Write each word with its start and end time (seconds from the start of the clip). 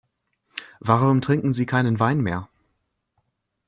Warum 0.79 1.21
trinken 1.21 1.53
sie 1.53 1.67
keinen 1.67 1.99
Wein 1.99 2.21
mehr? 2.21 2.49